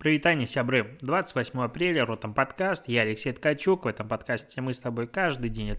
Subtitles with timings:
[0.00, 0.96] Привитание, сябры.
[1.02, 2.88] 28 апреля, Ротом подкаст.
[2.88, 3.84] Я Алексей Ткачук.
[3.84, 5.76] В этом подкасте мы с тобой каждый день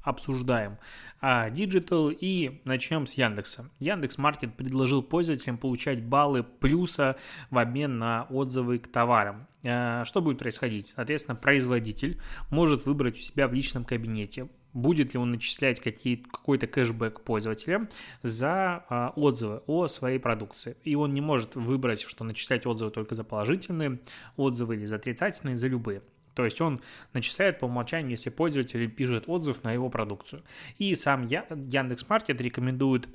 [0.00, 0.78] обсуждаем
[1.20, 3.68] а, Digital и начнем с Яндекса.
[3.80, 7.16] Яндекс Маркет предложил пользователям получать баллы плюса
[7.50, 9.48] в обмен на отзывы к товарам.
[9.64, 10.92] А, что будет происходить?
[10.94, 12.20] Соответственно, производитель
[12.50, 17.88] может выбрать у себя в личном кабинете будет ли он начислять какие, какой-то кэшбэк пользователям
[18.22, 20.76] за а, отзывы о своей продукции.
[20.84, 24.00] И он не может выбрать, что начислять отзывы только за положительные
[24.36, 26.02] отзывы или за отрицательные, за любые.
[26.34, 26.80] То есть он
[27.12, 30.42] начисляет по умолчанию, если пользователь пишет отзыв на его продукцию.
[30.78, 33.08] И сам Яндекс.Маркет рекомендует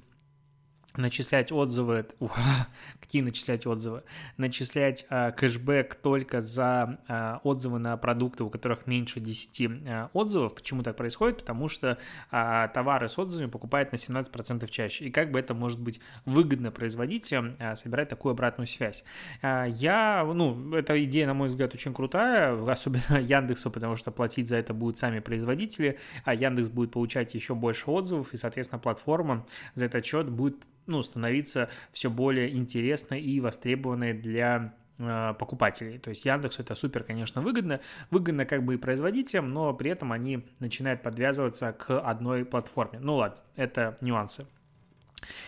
[0.97, 2.05] начислять отзывы,
[2.99, 4.03] какие начислять отзывы?
[4.37, 10.55] Начислять э, кэшбэк только за э, отзывы на продукты, у которых меньше 10 э, отзывов.
[10.55, 11.39] Почему так происходит?
[11.39, 11.97] Потому что
[12.29, 15.05] товары с отзывами покупают на 17% чаще.
[15.05, 19.03] И как бы это может быть выгодно производителям собирать такую обратную связь.
[19.41, 24.57] Я, ну, эта идея, на мой взгляд, очень крутая, особенно Яндексу, потому что платить за
[24.57, 29.85] это будут сами производители, а Яндекс будет получать еще больше отзывов, и, соответственно, платформа за
[29.85, 35.99] этот счет будет ну, становиться все более интересной и востребованной для э, покупателей.
[35.99, 37.79] То есть Яндексу это супер, конечно, выгодно.
[38.11, 42.99] Выгодно как бы и производителям, но при этом они начинают подвязываться к одной платформе.
[42.99, 44.45] Ну ладно, это нюансы.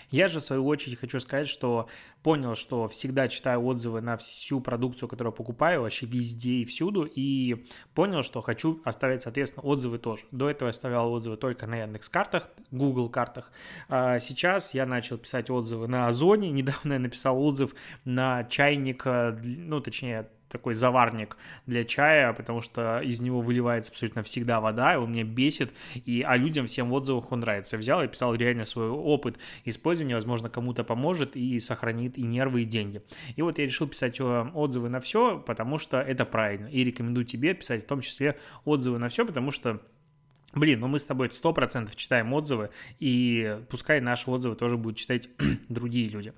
[0.09, 1.87] Я же, в свою очередь, хочу сказать, что
[2.23, 7.65] понял, что всегда читаю отзывы на всю продукцию, которую покупаю, вообще везде и всюду, и
[7.93, 10.23] понял, что хочу оставить, соответственно, отзывы тоже.
[10.31, 13.51] До этого я оставлял отзывы только на Яндекс картах, Google картах.
[13.89, 17.73] А сейчас я начал писать отзывы на Озоне, недавно я написал отзыв
[18.05, 24.59] на чайник, ну, точнее, такой заварник для чая, потому что из него выливается абсолютно всегда
[24.59, 27.77] вода, и он меня бесит, и, а людям всем в отзывах он нравится.
[27.77, 32.63] Я взял и писал реально свой опыт использования, возможно, кому-то поможет и сохранит и нервы,
[32.63, 33.01] и деньги.
[33.35, 37.25] И вот я решил писать э, отзывы на все, потому что это правильно, и рекомендую
[37.25, 39.81] тебе писать в том числе отзывы на все, потому что
[40.53, 44.97] Блин, ну мы с тобой сто процентов читаем отзывы, и пускай наши отзывы тоже будут
[44.97, 45.29] читать
[45.69, 46.33] другие люди.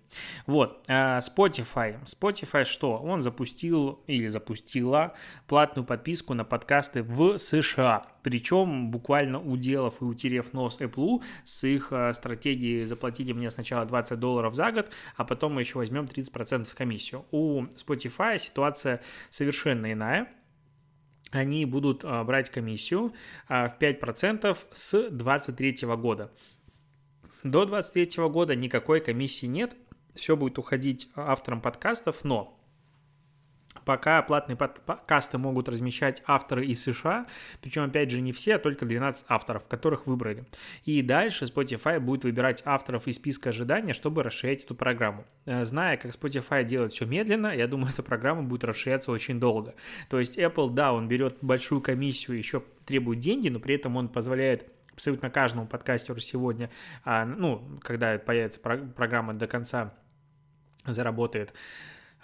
[0.46, 1.98] Вот, а, Spotify.
[2.06, 2.98] Spotify что?
[2.98, 5.14] Он запустил или запустила
[5.48, 8.04] платную подписку на подкасты в США.
[8.22, 14.20] Причем буквально уделав и утерев нос Apple с их а, стратегией заплатите мне сначала 20
[14.20, 17.26] долларов за год, а потом мы еще возьмем 30% комиссию.
[17.32, 19.02] У Spotify ситуация
[19.32, 20.28] совершенно иная
[21.34, 23.12] они будут а, брать комиссию
[23.48, 26.32] а, в 5% с 2023 года.
[27.44, 29.76] До 2023 года никакой комиссии нет,
[30.16, 32.63] все будет уходить авторам подкастов, но
[33.86, 37.28] Пока платные подкасты могут размещать авторы из США,
[37.62, 40.46] причем, опять же, не все, а только 12 авторов, которых выбрали.
[40.86, 45.26] И дальше Spotify будет выбирать авторов из списка ожидания, чтобы расширять эту программу.
[45.46, 49.76] Э, зная, как Spotify делает все медленно, я думаю, эта программа будет расширяться очень долго.
[50.10, 54.10] То есть Apple, да, он берет большую комиссию, еще требует деньги, но при этом он
[54.10, 56.70] позволяет абсолютно каждому подкастеру сегодня,
[57.04, 59.94] а, ну, когда появится программа до конца
[60.86, 61.54] заработает,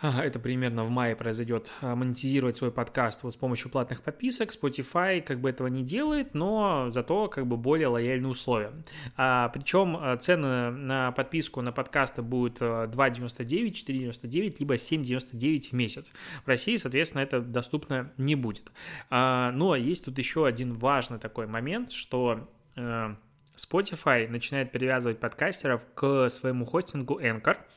[0.02, 4.52] это примерно в мае произойдет, а, монетизировать свой подкаст вот с помощью платных подписок.
[4.52, 8.72] Spotify как бы этого не делает, но зато как бы более лояльные условия.
[9.18, 16.12] А, причем а, цены на подписку на подкасты будут 2,99, 4,99, либо 7,99 в месяц.
[16.46, 18.72] В России, соответственно, это доступно не будет.
[19.10, 23.16] А, но есть тут еще один важный такой момент, что э,
[23.58, 27.58] Spotify начинает привязывать подкастеров к своему хостингу Anchor–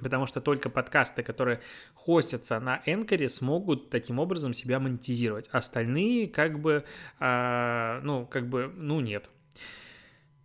[0.00, 1.60] потому что только подкасты, которые
[1.94, 5.48] хостятся на Энкоре, смогут таким образом себя монетизировать.
[5.52, 6.84] Остальные как бы,
[7.18, 9.28] э, ну, как бы, ну, нет.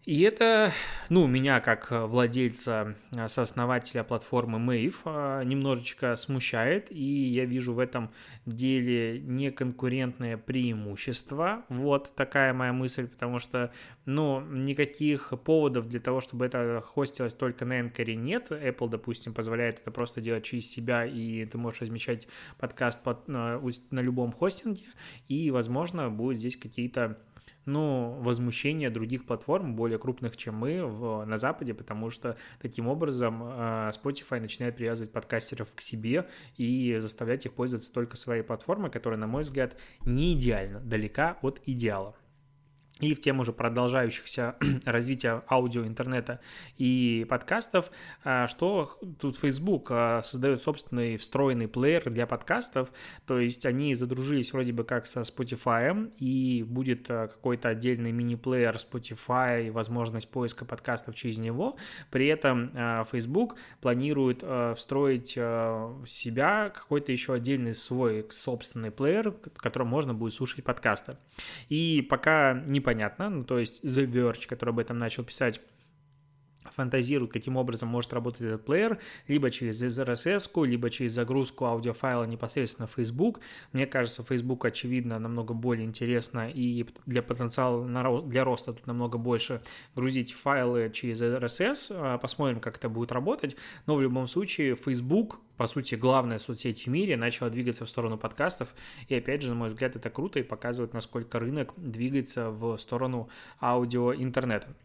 [0.06, 0.72] И это,
[1.10, 7.80] ну, меня как владельца, э, сооснователя платформы Mave э, немножечко смущает, и я вижу в
[7.80, 8.12] этом
[8.46, 11.66] деле неконкурентное преимущество.
[11.70, 13.74] Вот такая моя мысль, потому что,
[14.06, 18.52] ну, никаких поводов для того, чтобы это хостилось только на Anchor нет.
[18.52, 22.28] Apple, допустим, позволяет это просто делать через себя, и ты можешь размещать
[22.60, 23.60] подкаст под, на,
[23.90, 24.86] на любом хостинге,
[25.30, 27.18] и, возможно, будут здесь какие-то
[27.66, 33.44] ну, возмущение других платформ, более крупных, чем мы в, на Западе, потому что таким образом
[33.44, 36.28] э, Spotify начинает привязывать подкастеров к себе
[36.58, 41.62] и заставлять их пользоваться только своей платформой, которая, на мой взгляд, не идеальна, далека от
[41.66, 42.16] идеала.
[43.02, 44.56] И в тему уже продолжающихся
[44.86, 46.40] развития аудио, интернета
[46.78, 47.92] и подкастов,
[48.24, 52.92] а, что тут Facebook а, создает собственный встроенный плеер для подкастов,
[53.28, 58.78] то есть они задружились вроде бы как со Spotify, и будет а, какой-то отдельный мини-плеер
[58.78, 61.76] Spotify, возможность поиска подкастов через него,
[62.12, 62.72] при этом
[63.06, 64.44] Facebook планирует
[64.78, 71.18] встроить в себя какой-то еще отдельный свой собственный плеер, в котором можно будет слушать подкасты.
[71.70, 75.60] И пока не непонятно, ну, то есть The Verge, который об этом начал писать,
[76.72, 82.88] фантазирует, каким образом может работать этот плеер, либо через RSS, либо через загрузку аудиофайла непосредственно
[82.88, 83.40] в Facebook.
[83.72, 89.62] Мне кажется, Facebook, очевидно, намного более интересно и для потенциала для роста тут намного больше
[89.96, 91.92] грузить файлы через RSS.
[91.92, 93.56] А, посмотрим, как это будет работать.
[93.86, 98.18] Но в любом случае, Facebook по сути, главная соцсеть в мире, начала двигаться в сторону
[98.18, 98.74] подкастов.
[99.08, 103.30] И опять же, на мой взгляд, это круто и показывает, насколько рынок двигается в сторону
[103.62, 104.76] аудио-интернета.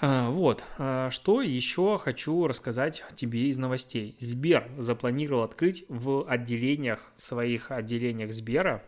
[0.00, 4.16] А, вот, а, что еще хочу рассказать тебе из новостей.
[4.20, 8.84] Сбер запланировал открыть в отделениях, своих отделениях Сбера,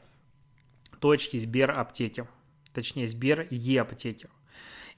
[1.00, 2.28] точки Сбер аптеки,
[2.72, 4.28] точнее Сбер Е-аптеки.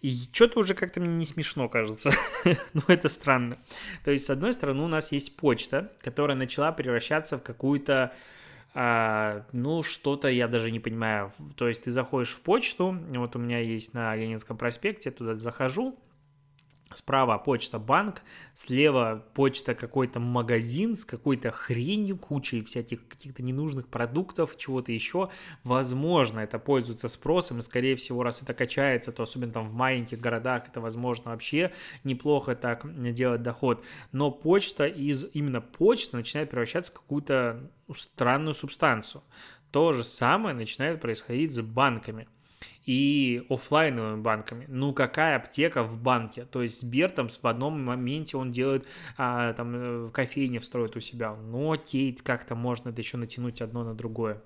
[0.02, 2.10] И что-то уже как-то мне не смешно кажется.
[2.74, 3.56] ну, это странно.
[4.04, 8.12] То есть, с одной стороны, у нас есть почта, которая начала превращаться в какую-то
[8.74, 11.32] а, ну, что-то я даже не понимаю.
[11.56, 15.98] То есть ты заходишь в почту, вот у меня есть на Ленинском проспекте, туда захожу,
[16.94, 18.22] Справа почта банк,
[18.54, 25.30] слева почта какой-то магазин с какой-то хренью, кучей всяких каких-то ненужных продуктов, чего-то еще.
[25.64, 30.20] Возможно, это пользуется спросом, и скорее всего, раз это качается, то особенно там в маленьких
[30.20, 31.72] городах это возможно вообще
[32.04, 33.84] неплохо так делать доход.
[34.12, 39.22] Но почта из именно почты начинает превращаться в какую-то странную субстанцию.
[39.70, 42.28] То же самое начинает происходить с банками
[42.86, 44.66] и офлайновыми банками.
[44.68, 46.44] Ну, какая аптека в банке?
[46.44, 48.86] То есть Сбер там в одном моменте он делает,
[49.16, 51.34] а, там, э, в кофейне встроит у себя.
[51.34, 54.42] Ну, окей, как-то можно это еще натянуть одно на другое.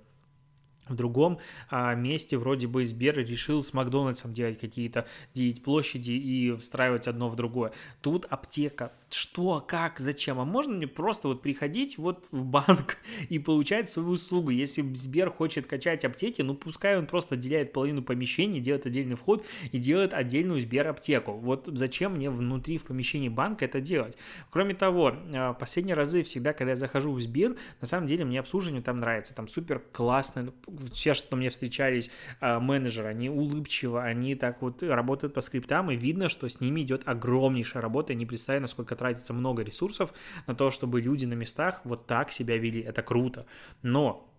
[0.89, 6.55] В другом а, месте вроде бы Сбер решил с Макдональдсом делать какие-то делить площади и
[6.55, 7.73] встраивать одно в другое.
[8.03, 12.99] Тут аптека что, как, зачем, а можно мне просто вот приходить вот в банк
[13.29, 14.51] и получать свою услугу.
[14.51, 19.47] Если Сбер хочет качать аптеки, ну пускай он просто отделяет половину помещений, делает отдельный вход
[19.71, 21.33] и делает отдельную Сбер аптеку.
[21.33, 24.17] Вот зачем мне внутри в помещении банка это делать?
[24.51, 28.41] Кроме того, в последние разы всегда, когда я захожу в Сбер, на самом деле мне
[28.41, 30.53] обслуживание там нравится, там супер классно,
[30.93, 32.11] все, что мне встречались
[32.41, 36.81] а, менеджеры, они улыбчивы, они так вот работают по скриптам, и видно, что с ними
[36.81, 40.13] идет огромнейшая работа, я не представляю, насколько тратится много ресурсов
[40.47, 42.81] на то, чтобы люди на местах вот так себя вели.
[42.81, 43.47] Это круто.
[43.83, 44.33] Но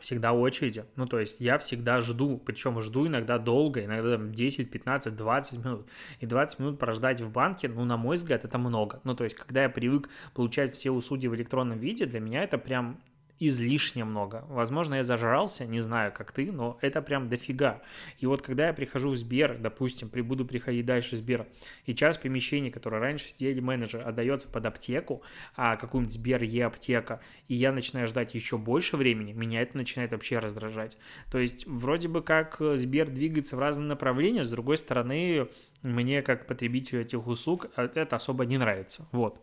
[0.00, 0.84] всегда очереди.
[0.96, 5.88] Ну, то есть я всегда жду, причем жду иногда долго, иногда 10, 15, 20 минут.
[6.20, 9.00] И 20 минут прождать в банке, ну, на мой взгляд, это много.
[9.04, 12.58] Ну, то есть когда я привык получать все услуги в электронном виде, для меня это
[12.58, 13.00] прям
[13.48, 14.44] излишне много.
[14.48, 17.82] Возможно, я зажрался, не знаю, как ты, но это прям дофига.
[18.18, 21.46] И вот когда я прихожу в Сбер, допустим, буду приходить дальше в Сбер,
[21.86, 25.22] и часть помещений, которые раньше сидели менеджер, отдается под аптеку,
[25.56, 30.38] а какую-нибудь Сбер Е-аптека, и я начинаю ждать еще больше времени, меня это начинает вообще
[30.38, 30.96] раздражать.
[31.30, 35.48] То есть вроде бы как Сбер двигается в разные направления, с другой стороны,
[35.82, 39.08] мне как потребителю этих услуг это особо не нравится.
[39.12, 39.40] Вот.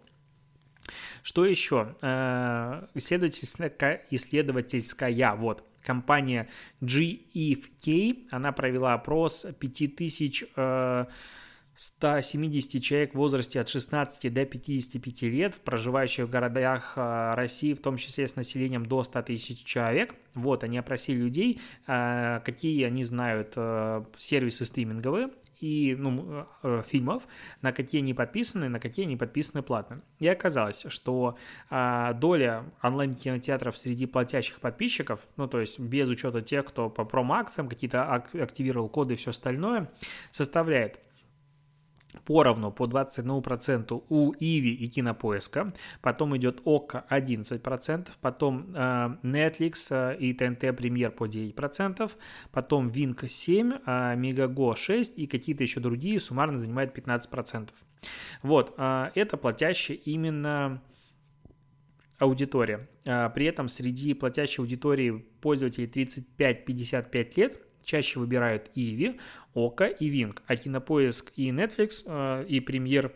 [1.24, 1.95] Что еще?
[2.01, 6.50] Э, исследовательская, исследовательская вот, компания
[6.81, 10.45] GFK, она провела опрос 5000
[11.75, 17.80] 170 человек в возрасте от 16 до 55 лет, проживающих в городах э, России, в
[17.80, 20.13] том числе с населением до 100 тысяч человек.
[20.34, 23.53] Вот, они опросили людей, э, какие они знают
[24.17, 25.29] сервисы стриминговые,
[25.60, 27.28] и ну, э, фильмов,
[27.62, 30.01] на какие они подписаны, на какие они подписаны платно.
[30.20, 31.38] И оказалось, что
[31.70, 37.68] э, доля онлайн-кинотеатров среди платящих подписчиков, ну то есть без учета тех, кто по промо-акциям
[37.68, 39.92] какие-то активировал коды и все остальное,
[40.32, 41.00] составляет
[42.29, 50.15] поровну по 21% у Иви и Кинопоиска, потом идет ОККО 11%, потом э, Netflix э,
[50.19, 52.12] и ТНТ Премьер по 9%,
[52.51, 57.69] потом Винк 7%, э, Мегаго 6% и какие-то еще другие суммарно занимают 15%.
[58.43, 60.83] Вот, э, это платящие именно
[62.19, 62.88] аудитория.
[63.05, 69.19] Э, при этом среди платящей аудитории пользователей 35-55 лет чаще выбирают Иви,
[69.55, 73.12] Ока и Винг, а Кинопоиск и Netflix э, и Премьер,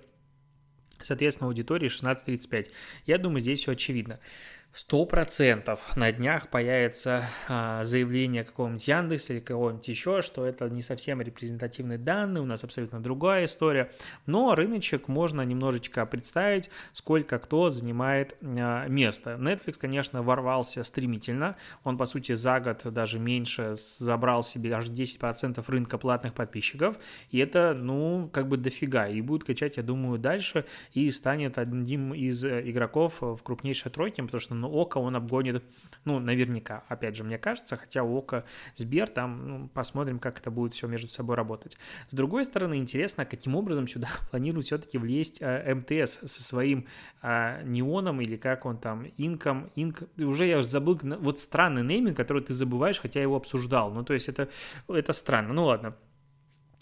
[0.99, 2.69] соответственно, аудитории 16-35.
[3.05, 4.19] Я думаю, здесь все очевидно.
[4.75, 10.81] Сто процентов на днях появится а, заявление какого-нибудь Яндекса или кого-нибудь еще, что это не
[10.81, 13.91] совсем репрезентативные данные, у нас абсолютно другая история,
[14.25, 19.37] но рыночек можно немножечко представить, сколько кто занимает а, место.
[19.39, 25.63] Netflix, конечно, ворвался стремительно, он, по сути, за год даже меньше забрал себе аж 10%
[25.67, 26.97] рынка платных подписчиков,
[27.29, 32.15] и это, ну, как бы дофига, и будет качать, я думаю, дальше, и станет одним
[32.15, 35.61] из э, игроков в крупнейшей тройке, потому что но Око он обгонит,
[36.05, 38.45] ну, наверняка, опять же, мне кажется, хотя Око,
[38.77, 41.77] Сбер, там, ну, посмотрим, как это будет все между собой работать.
[42.07, 46.87] С другой стороны, интересно, каким образом сюда планирует все-таки влезть э, МТС со своим
[47.21, 52.41] э, неоном или как он там, инком, инк, уже я забыл, вот странный нейминг, который
[52.41, 54.47] ты забываешь, хотя его обсуждал, ну, то есть это,
[54.87, 55.93] это странно, ну, ладно,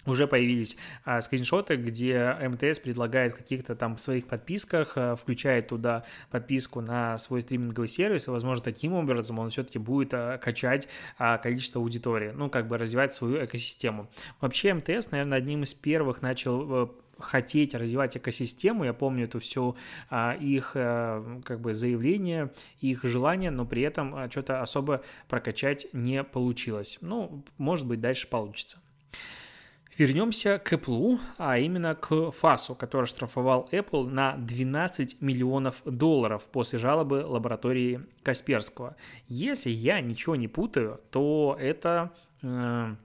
[0.05, 6.03] уже появились а, скриншоты, где МТС предлагает в каких-то там своих подписках, а, включает туда
[6.29, 11.37] подписку на свой стриминговый сервис, и, возможно, таким образом он все-таки будет а, качать а,
[11.37, 14.09] количество аудитории, ну, как бы развивать свою экосистему.
[14.39, 16.87] Вообще МТС, наверное, одним из первых начал э,
[17.21, 18.83] хотеть развивать экосистему.
[18.83, 19.75] Я помню это все
[20.09, 25.87] а, их а, как бы заявление, их желание, но при этом а, что-то особо прокачать
[25.93, 26.97] не получилось.
[27.01, 28.79] Ну, может быть, дальше получится.
[30.01, 36.79] Вернемся к Apple, а именно к ФАСу, который штрафовал Apple на 12 миллионов долларов после
[36.79, 38.95] жалобы лаборатории Касперского.
[39.27, 42.95] Если я ничего не путаю, то это э,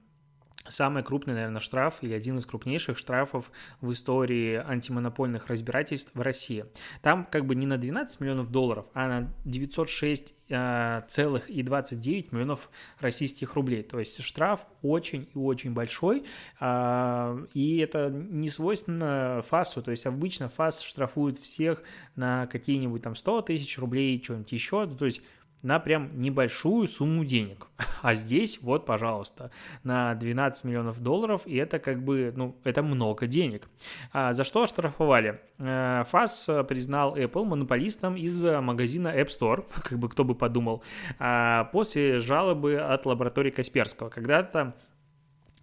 [0.68, 6.66] самый крупный, наверное, штраф или один из крупнейших штрафов в истории антимонопольных разбирательств в России.
[7.02, 12.32] Там как бы не на 12 миллионов долларов, а на 906 а, целых и 29
[12.32, 12.70] миллионов
[13.00, 13.82] российских рублей.
[13.82, 16.24] То есть штраф очень и очень большой,
[16.60, 21.82] а, и это не свойственно ФАСу, то есть обычно ФАС штрафует всех
[22.14, 25.22] на какие-нибудь там 100 тысяч рублей, что-нибудь еще, то есть
[25.66, 27.66] на прям небольшую сумму денег.
[28.02, 29.50] А здесь вот, пожалуйста,
[29.82, 33.68] на 12 миллионов долларов, и это как бы, ну, это много денег.
[34.12, 35.40] А за что оштрафовали?
[35.58, 40.84] Э, ФАС признал Apple монополистом из магазина App Store, как бы кто бы подумал,
[41.18, 44.08] а после жалобы от лаборатории Касперского.
[44.08, 44.74] Когда-то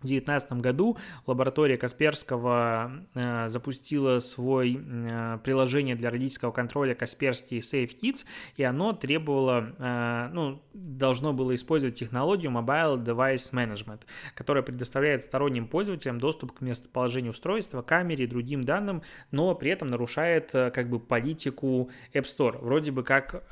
[0.07, 8.25] 2019 году лаборатория Касперского э, запустила свое э, приложение для родительского контроля Касперский Safe Kids,
[8.55, 14.01] и оно требовало, э, ну, должно было использовать технологию Mobile Device Management,
[14.36, 19.89] которая предоставляет сторонним пользователям доступ к местоположению устройства, камере и другим данным, но при этом
[19.89, 22.57] нарушает как бы политику App Store.
[22.63, 23.43] Вроде бы как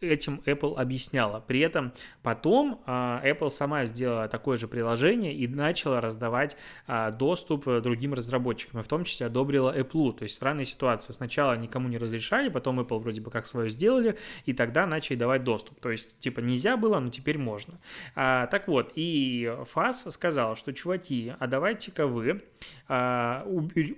[0.00, 1.40] этим Apple объясняла.
[1.40, 1.92] При этом
[2.22, 8.82] потом а, Apple сама сделала такое же приложение и начала раздавать а, доступ другим разработчикам,
[8.82, 10.12] в том числе одобрила Apple.
[10.14, 11.12] То есть странная ситуация.
[11.12, 15.44] Сначала никому не разрешали, потом Apple вроде бы как свое сделали, и тогда начали давать
[15.44, 15.80] доступ.
[15.80, 17.78] То есть типа нельзя было, но теперь можно.
[18.14, 22.42] А, так вот, и ФАС сказал, что чуваки, а давайте-ка вы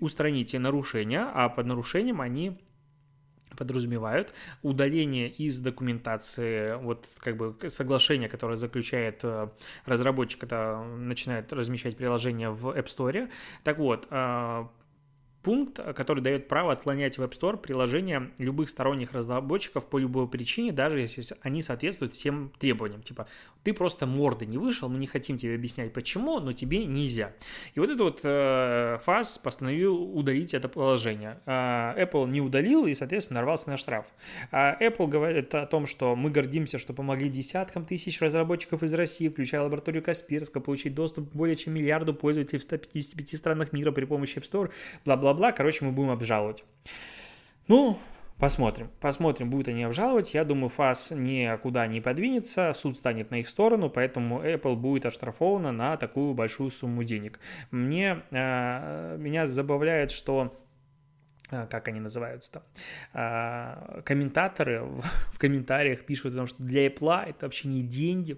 [0.01, 2.59] устраните нарушения, а под нарушением они
[3.57, 4.33] подразумевают
[4.63, 9.49] удаление из документации, вот как бы соглашение, которое заключает э,
[9.87, 13.29] разработчик, это начинает размещать приложение в App Store.
[13.65, 14.67] Так вот, э,
[15.43, 20.73] пункт, который дает право отклонять в App Store приложения любых сторонних разработчиков по любой причине,
[20.73, 23.03] даже если они соответствуют всем требованиям.
[23.03, 23.27] Типа,
[23.63, 27.33] ты просто морды не вышел, мы не хотим тебе объяснять почему, но тебе нельзя.
[27.75, 31.41] И вот этот вот э, ФАС постановил удалить это приложение.
[31.47, 34.07] Э, Apple не удалил и, соответственно, нарвался на штраф.
[34.51, 39.29] А Apple говорит о том, что мы гордимся, что помогли десяткам тысяч разработчиков из России,
[39.29, 44.05] включая лабораторию Касперского, получить доступ к более чем миллиарду пользователей в 155 странах мира при
[44.05, 44.71] помощи App Store,
[45.05, 46.65] бла-бла бла-бла, короче, мы будем обжаловать.
[47.69, 47.99] Ну,
[48.39, 48.91] Посмотрим.
[48.99, 50.35] Посмотрим, будут они обжаловать.
[50.35, 55.71] Я думаю, ФАС никуда не подвинется, суд станет на их сторону, поэтому Apple будет оштрафована
[55.71, 57.39] на такую большую сумму денег.
[57.71, 60.53] Мне, э, меня забавляет, что
[61.71, 62.63] как они называются там,
[63.13, 64.83] а, комментаторы
[65.33, 68.37] в, комментариях пишут о том, что для Apple это вообще не деньги,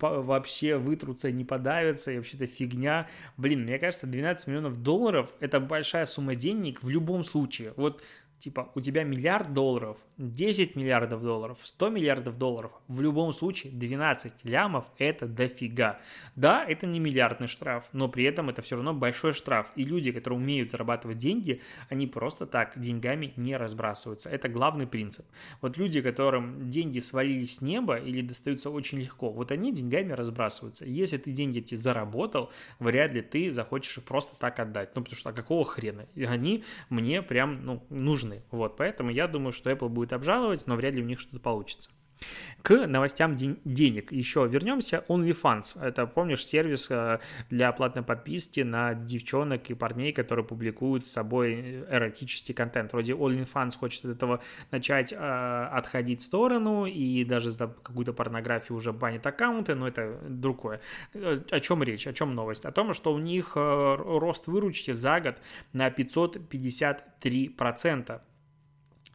[0.00, 3.08] вообще вытрутся, не подавятся, и вообще-то фигня.
[3.36, 7.72] Блин, мне кажется, 12 миллионов долларов– это большая сумма денег в любом случае.
[7.76, 8.02] Вот
[8.38, 14.44] типа у тебя миллиард долларов, 10 миллиардов долларов, 100 миллиардов долларов, в любом случае 12
[14.44, 16.00] лямов это дофига.
[16.36, 19.70] Да, это не миллиардный штраф, но при этом это все равно большой штраф.
[19.76, 24.30] И люди, которые умеют зарабатывать деньги, они просто так деньгами не разбрасываются.
[24.30, 25.26] Это главный принцип.
[25.60, 30.86] Вот люди, которым деньги свалились с неба или достаются очень легко, вот они деньгами разбрасываются.
[30.86, 34.96] Если ты деньги эти заработал, вряд ли ты захочешь их просто так отдать.
[34.96, 36.06] Ну, потому что а какого хрена?
[36.14, 38.42] И они мне прям ну, нужны.
[38.50, 41.90] Вот, поэтому я думаю, что Apple будет обжаловать, но вряд ли у них что-то получится.
[42.62, 45.04] К новостям ден- денег еще вернемся.
[45.08, 45.82] OnlyFans.
[45.82, 47.20] Это, помнишь, сервис э,
[47.50, 52.92] для платной подписки на девчонок и парней, которые публикуют с собой эротический контент.
[52.92, 58.76] Вроде OnlyFans хочет от этого начать э, отходить в сторону и даже за какую-то порнографию
[58.76, 60.80] уже банит аккаунты, но это другое.
[61.14, 62.06] Э, о чем речь?
[62.08, 62.64] О чем новость?
[62.64, 65.36] О том, что у них э, рост выручки за год
[65.72, 68.20] на 553%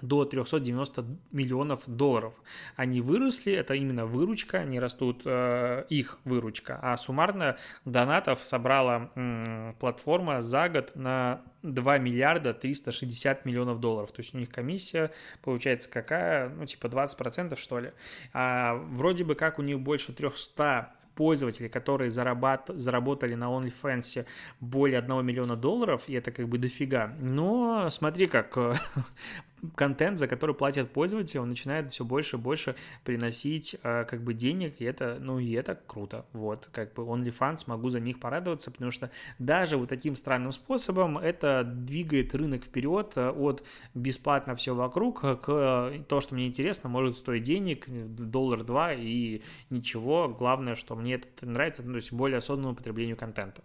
[0.01, 2.33] до 390 миллионов долларов.
[2.75, 9.73] Они выросли, это именно выручка, они растут, э, их выручка, а суммарно донатов собрала э,
[9.79, 14.11] платформа за год на 2 миллиарда 360 миллионов долларов.
[14.11, 16.49] То есть у них комиссия получается какая?
[16.49, 17.91] Ну, типа 20% что ли.
[18.33, 22.69] А вроде бы как у них больше 300 пользователей, которые зарабат...
[22.73, 24.25] заработали на OnlyFans
[24.59, 27.13] более 1 миллиона долларов, и это как бы дофига.
[27.19, 28.57] Но смотри, как
[29.75, 34.33] контент, за который платят пользователи, он начинает все больше и больше приносить э, как бы
[34.33, 38.71] денег, и это, ну, и это круто, вот, как бы OnlyFans, могу за них порадоваться,
[38.71, 43.63] потому что даже вот таким странным способом это двигает рынок вперед э, от
[43.93, 50.29] бесплатно все вокруг к э, то, что мне интересно, может стоить денег, доллар-два и ничего,
[50.29, 53.63] главное, что мне это нравится, ну, то есть более осознанному потреблению контента.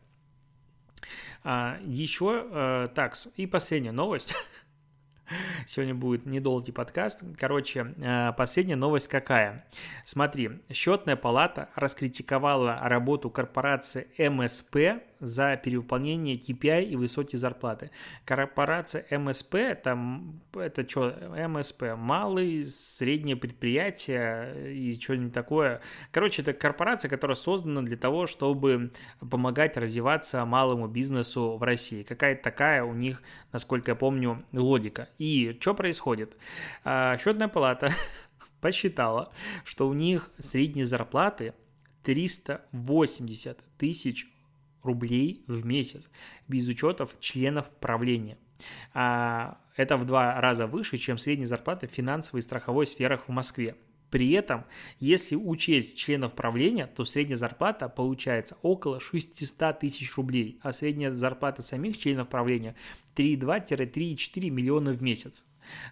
[1.44, 4.34] А, еще, э, так, и последняя новость–
[5.66, 7.22] Сегодня будет недолгий подкаст.
[7.38, 9.66] Короче, э, последняя новость какая?
[10.04, 17.90] Смотри, счетная палата раскритиковала работу корпорации МСП за перевыполнение KPI и высокие зарплаты.
[18.24, 19.98] Корпорация МСП, это,
[20.54, 21.14] это что,
[21.48, 25.80] МСП, малый, среднее предприятие и что-нибудь такое.
[26.10, 32.02] Короче, это корпорация, которая создана для того, чтобы помогать развиваться малому бизнесу в России.
[32.02, 35.08] Какая-то такая у них, насколько я помню, логика.
[35.18, 36.36] И что происходит?
[36.84, 37.90] А, счетная палата
[38.60, 39.32] посчитала,
[39.64, 41.54] что у них средние зарплаты
[42.04, 44.26] 380 тысяч
[44.86, 46.08] рублей в месяц,
[46.48, 48.38] без учетов членов правления.
[48.94, 53.32] А, это в два раза выше, чем средняя зарплата в финансовой и страховой сферах в
[53.32, 53.76] Москве.
[54.10, 54.64] При этом,
[55.00, 61.62] если учесть членов правления, то средняя зарплата получается около 600 тысяч рублей, а средняя зарплата
[61.62, 62.76] самих членов правления
[63.16, 65.44] 3,2-3,4 миллиона в месяц.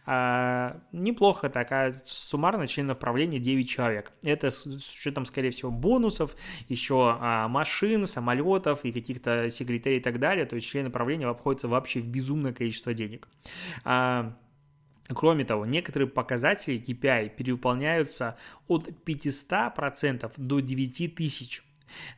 [0.06, 4.12] А, неплохо так, а суммарно членов правления 9 человек.
[4.22, 6.36] Это с, с учетом, скорее всего, бонусов,
[6.68, 10.46] еще а, машин, самолетов и каких-то секретарей и так далее.
[10.46, 13.28] То есть члены правления обходятся вообще в безумное количество денег.
[13.84, 14.36] А,
[15.08, 21.60] Кроме того, некоторые показатели KPI перевыполняются от 500% до 9000%.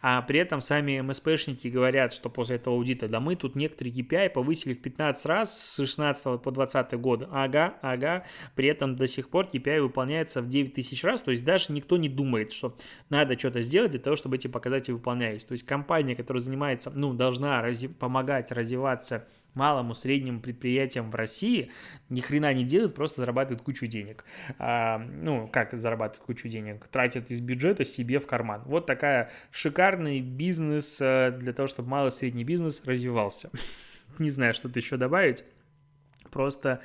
[0.03, 4.31] А при этом сами МСПшники говорят, что после этого аудита, да мы тут некоторые KPI
[4.31, 7.29] повысили в 15 раз с 16 по 20 год.
[7.31, 8.25] Ага, ага.
[8.55, 11.23] При этом до сих пор KPI выполняется в 9 тысяч раз.
[11.23, 12.77] То есть даже никто не думает, что
[13.11, 15.45] надо что-то сделать для того, чтобы эти показатели выполнялись.
[15.45, 21.73] То есть компания, которая занимается, ну, должна рази- помогать развиваться малому, среднему предприятиям в России
[22.09, 24.25] ни хрена не делают, просто зарабатывают кучу денег.
[24.59, 26.87] А, ну, как зарабатывают кучу денег?
[26.89, 28.63] Тратят из бюджета себе в карман.
[28.67, 33.51] Вот такая шикарный бизнес э, для того, чтобы малый средний бизнес развивался.
[34.19, 35.45] Не знаю, что-то еще добавить.
[36.31, 36.81] Просто,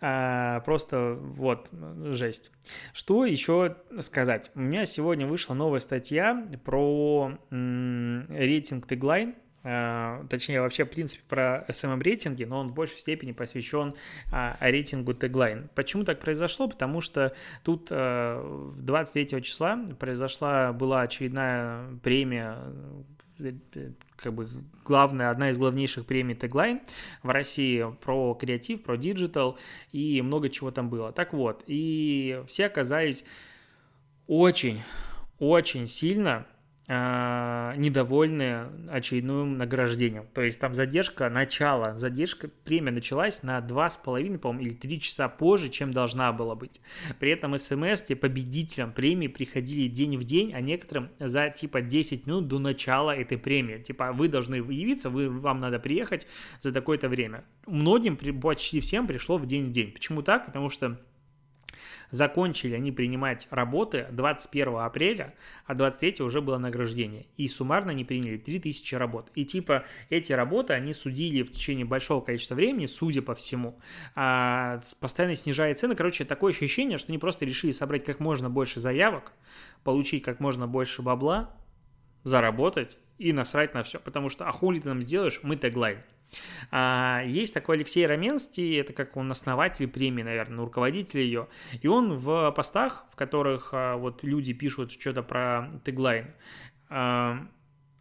[0.00, 2.50] а, просто вот, жесть.
[2.92, 4.50] Что еще сказать?
[4.54, 12.02] У меня сегодня вышла новая статья про рейтинг Теглайн точнее вообще в принципе про SMM
[12.02, 13.94] рейтинги, но он в большей степени посвящен
[14.32, 15.68] а, рейтингу теглайн.
[15.74, 16.68] Почему так произошло?
[16.68, 22.56] Потому что тут 23 э, числа произошла была очередная премия
[23.38, 23.52] э,
[24.16, 24.48] как бы
[24.84, 26.80] главная, одна из главнейших премий Tagline
[27.22, 29.58] в России про креатив, про digital
[29.92, 31.12] и много чего там было.
[31.12, 33.24] Так вот, и все оказались
[34.26, 34.82] очень,
[35.38, 36.59] очень сильно э,
[36.90, 40.26] недовольны очередным награждением.
[40.34, 45.68] То есть там задержка, начало, задержка, премия началась на 2,5, по-моему, или 3 часа позже,
[45.68, 46.80] чем должна была быть.
[47.20, 52.48] При этом смс победителям премии приходили день в день, а некоторым за типа 10 минут
[52.48, 53.78] до начала этой премии.
[53.78, 56.26] Типа вы должны явиться, вы, вам надо приехать
[56.60, 57.44] за такое-то время.
[57.66, 59.92] Многим, почти всем пришло в день в день.
[59.92, 60.46] Почему так?
[60.46, 60.98] Потому что
[62.10, 65.34] Закончили они принимать работы 21 апреля,
[65.66, 67.26] а 23 уже было награждение.
[67.36, 69.30] И суммарно они приняли 3000 работ.
[69.34, 73.78] И типа эти работы они судили в течение большого количества времени, судя по всему,
[74.14, 75.94] а, постоянно снижая цены.
[75.94, 79.32] Короче, такое ощущение, что они просто решили собрать как можно больше заявок,
[79.84, 81.54] получить как можно больше бабла,
[82.24, 84.00] заработать и насрать на все.
[84.00, 85.98] Потому что, а хули ты нам сделаешь, мы теглайн.
[86.70, 91.48] А, есть такой Алексей Раменский, это как он основатель премии, наверное, руководитель ее,
[91.80, 96.34] и он в постах, в которых а, вот люди пишут что-то про теглайн,
[96.88, 97.46] а,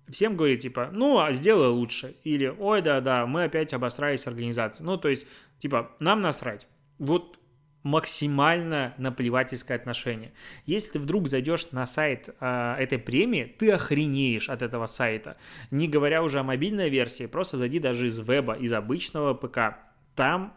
[0.09, 4.85] всем говорит, типа, ну, а сделай лучше, или, ой, да-да, мы опять обосрались организацией.
[4.85, 5.27] Ну, то есть,
[5.59, 6.67] типа, нам насрать.
[6.97, 7.38] Вот
[7.83, 10.33] максимально наплевательское отношение.
[10.65, 15.37] Если ты вдруг зайдешь на сайт э, этой премии, ты охренеешь от этого сайта.
[15.71, 19.77] Не говоря уже о мобильной версии, просто зайди даже из веба, из обычного ПК.
[20.15, 20.53] Там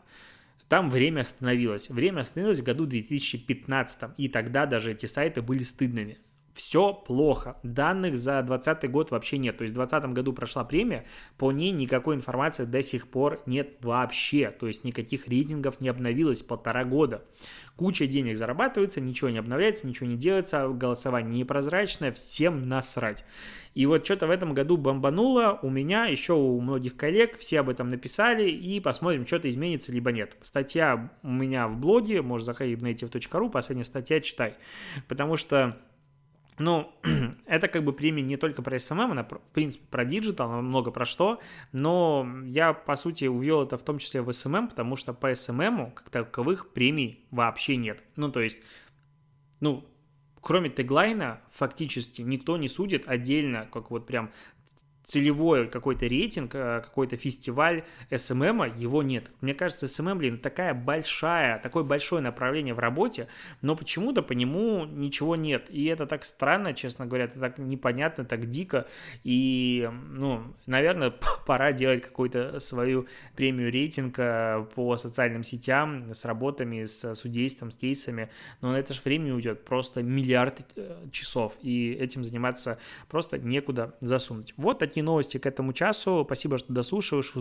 [0.69, 1.91] там время остановилось.
[1.91, 6.19] Время остановилось в году 2015, и тогда даже эти сайты были стыдными
[6.55, 7.57] все плохо.
[7.63, 9.57] Данных за 2020 год вообще нет.
[9.57, 11.05] То есть в 2020 году прошла премия,
[11.39, 14.51] по ней никакой информации до сих пор нет вообще.
[14.51, 17.25] То есть никаких рейтингов не обновилось полтора года.
[17.77, 23.25] Куча денег зарабатывается, ничего не обновляется, ничего не делается, голосование непрозрачное, всем насрать.
[23.75, 27.71] И вот что-то в этом году бомбануло у меня, еще у многих коллег, все об
[27.71, 30.37] этом написали, и посмотрим, что-то изменится, либо нет.
[30.43, 34.57] Статья у меня в блоге, можешь заходить в native.ru, последняя статья, читай.
[35.09, 35.79] Потому что
[36.59, 36.93] ну,
[37.47, 40.91] это как бы премия не только про SMM, она, в принципе, про диджитал, она много
[40.91, 41.41] про что,
[41.73, 45.93] но я, по сути, увел это в том числе в SMM, потому что по SMM,
[45.93, 48.03] как таковых, премий вообще нет.
[48.17, 48.59] Ну, то есть,
[49.61, 49.85] ну,
[50.41, 54.31] кроме теглайна, фактически никто не судит отдельно, как вот прям
[55.05, 59.31] целевой какой-то рейтинг, э, какой-то фестиваль SMM, его нет.
[59.41, 63.29] Мне кажется, SMM, блин, такая большая, такое большое направление в работе,
[63.63, 65.67] но почему-то по нему ничего нет.
[65.71, 68.87] И это так странно, честно говоря, это так непонятно, так дико.
[69.25, 71.13] И, ну, наверное,
[71.47, 78.31] пора делать какую-то свою премию рейтинга по социальным сетям с работами, с судейством, с кейсами.
[78.61, 81.55] Но на это же время уйдет просто миллиард э, часов.
[81.63, 84.55] И этим заниматься просто некуда засунуть.
[84.57, 86.23] Вот такие такие новости к этому часу.
[86.27, 87.33] Спасибо, что дослушиваешь.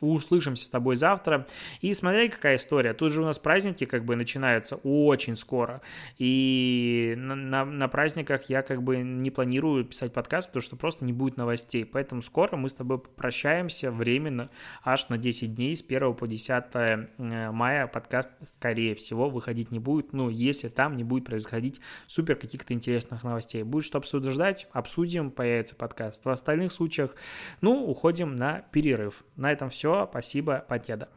[0.00, 1.46] Услышимся с тобой завтра.
[1.82, 2.94] И смотри, какая история.
[2.94, 5.82] Тут же у нас праздники как бы начинаются очень скоро.
[6.16, 11.04] И на, на, на праздниках я как бы не планирую писать подкаст, потому что просто
[11.04, 11.84] не будет новостей.
[11.84, 14.48] Поэтому скоро мы с тобой прощаемся временно
[14.82, 19.80] аж на 10 дней с 1 по 10 э, мая подкаст скорее всего выходить не
[19.80, 20.14] будет.
[20.14, 23.64] Ну, если там не будет происходить супер каких-то интересных новостей.
[23.64, 26.24] Будет что обсуждать, обсудим, появится подкаст.
[26.24, 27.14] В остальных случаях случаях.
[27.60, 29.24] Ну, уходим на перерыв.
[29.36, 30.06] На этом все.
[30.10, 31.08] Спасибо, Покеда.